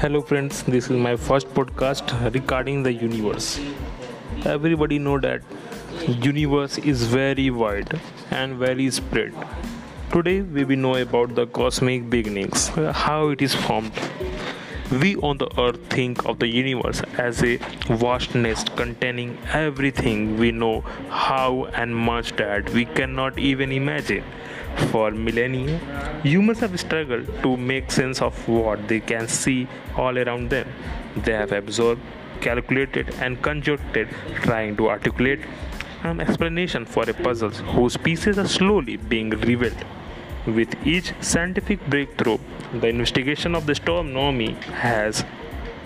[0.00, 3.58] Hello friends, this is my first podcast regarding the universe.
[4.44, 5.42] Everybody know that
[6.06, 8.00] universe is very wide
[8.30, 9.34] and very spread.
[10.12, 13.90] Today we will know about the cosmic beginnings, how it is formed.
[14.90, 17.58] We on the earth think of the universe as a
[18.02, 24.24] vast nest containing everything we know how and much that we cannot even imagine.
[24.90, 25.78] For millennia,
[26.22, 30.66] humans have struggled to make sense of what they can see all around them.
[31.16, 32.00] They have absorbed,
[32.40, 35.40] calculated, and conjectured, trying to articulate
[36.02, 39.84] an explanation for a puzzle whose pieces are slowly being revealed.
[40.46, 42.38] With each scientific breakthrough,
[42.72, 45.24] the investigation of the astronomy has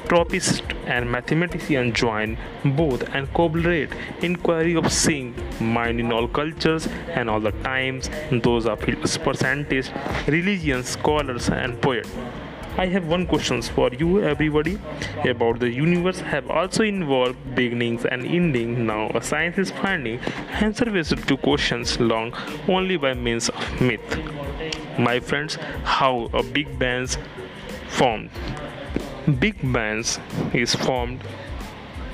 [0.08, 3.90] tropists and mathematicians join both and collaborate
[4.20, 8.10] in query of seeing mind in all cultures and all the times.
[8.30, 9.92] Those of philosophers scientists
[10.26, 12.10] religions scholars and poets
[12.78, 14.78] I have one questions for you everybody
[15.28, 18.86] about the universe have also involved beginnings and ending.
[18.86, 20.18] Now science is finding
[20.52, 22.32] answers to questions long
[22.66, 24.41] only by means of myth
[24.98, 27.06] my friends how a big bang
[27.88, 28.30] formed.
[29.38, 30.04] Big Bang
[30.52, 31.22] is formed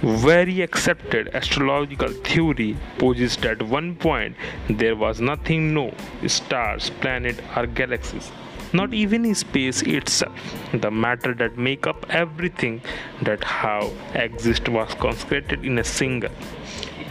[0.03, 4.37] very accepted astrological theory posits that at one point
[4.69, 5.93] there was nothing no
[6.27, 8.31] stars planet or galaxies
[8.73, 10.39] not even space itself.
[10.73, 12.83] The matter that make up everything
[13.23, 16.31] that how exist was concentrated in a single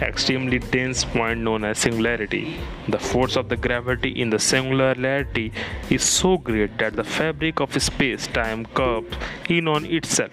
[0.01, 2.57] extremely dense point known as singularity.
[2.87, 5.51] The force of the gravity in the singularity
[5.89, 9.15] is so great that the fabric of space-time curves
[9.49, 10.31] in on itself,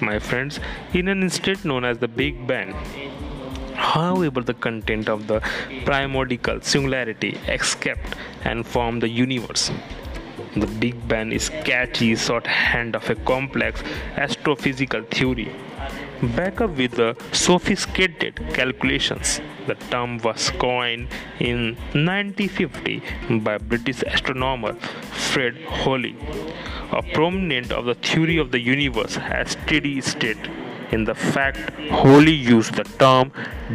[0.00, 0.60] my friends,
[0.92, 2.74] in an instant known as the Big Bang.
[3.74, 5.40] However, the content of the
[5.84, 9.70] primordial singularity escaped and formed the universe.
[10.54, 13.82] The Big Bang is catchy shorthand of a complex
[14.16, 15.52] astrophysical theory
[16.34, 19.40] Back up with the sophisticated calculations.
[19.66, 24.72] The term was coined in 1950 by British astronomer
[25.12, 26.14] Fred Hoyle,
[26.90, 30.48] a proponent of the theory of the universe as steady state.
[30.90, 33.30] In the fact, Hoyle used the term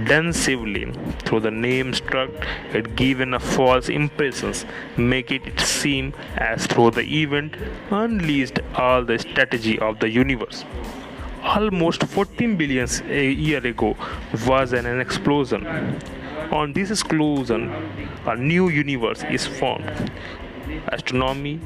[0.06, 2.32] densively through the name struck
[2.74, 4.66] it given a false impressions,
[4.98, 7.56] make it seem as though the event
[7.92, 10.66] unleashed all the strategy of the universe
[11.44, 13.96] almost 14 billion a year ago
[14.48, 15.66] was an, an explosion.
[16.52, 17.72] On this explosion,
[18.26, 20.12] a new universe is formed.
[20.88, 21.60] Astronomy,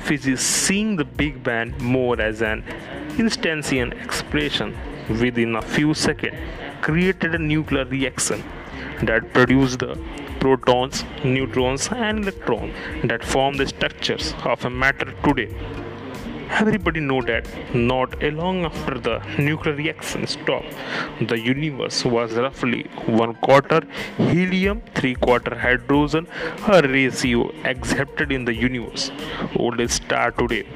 [0.00, 2.64] physics seeing the Big Bang more as an
[3.18, 4.76] instantaneous expression
[5.20, 6.36] within a few seconds
[6.80, 8.42] created a nuclear reaction
[9.02, 9.98] that produced the
[10.40, 15.54] protons, neutrons, and electrons that form the structures of a matter today.
[16.60, 20.74] Everybody know that not long after the nuclear reaction stopped,
[21.20, 23.80] the universe was roughly one quarter
[24.18, 26.28] helium, three quarter hydrogen,
[26.68, 29.10] a ratio accepted in the universe.
[29.56, 30.66] Oldest star today.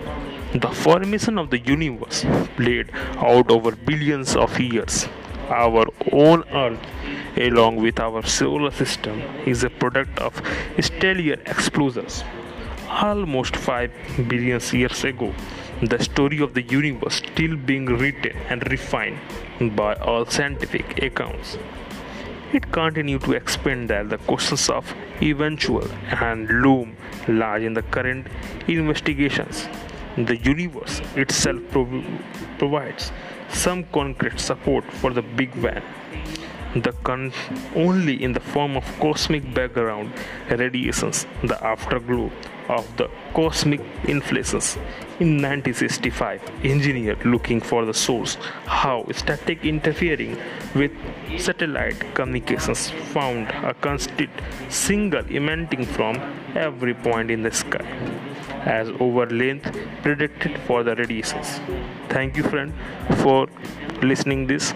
[0.55, 2.25] The formation of the universe
[2.57, 5.07] played out over billions of years.
[5.51, 6.81] Our own Earth,
[7.37, 10.43] along with our solar system, is a product of
[10.81, 12.25] stellar explosions
[12.89, 13.91] almost 5
[14.29, 15.35] billion years ago
[15.83, 19.19] the story of the universe still being written and refined
[19.77, 21.59] by all scientific accounts.
[22.53, 25.87] It continued to expand that the questions of eventual
[26.21, 26.97] and loom
[27.29, 28.27] large in the current
[28.67, 29.69] investigations.
[30.17, 32.05] The universe itself prov-
[32.59, 33.13] provides
[33.51, 35.83] some concrete support for the Big Bang
[36.75, 37.33] the con-
[37.75, 40.13] only in the form of cosmic background
[40.51, 42.31] radiations, the afterglow
[42.69, 44.77] of the cosmic inflations.
[45.19, 50.39] In 1965, engineer looking for the source, how static interfering
[50.75, 50.93] with
[51.39, 54.31] satellite communications found a constant
[54.69, 56.17] single emitting from
[56.55, 57.85] every point in the sky
[58.67, 59.71] as over length
[60.03, 61.61] predicted for the radiations.
[62.09, 62.73] Thank you friend
[63.23, 63.47] for
[64.03, 64.75] listening this.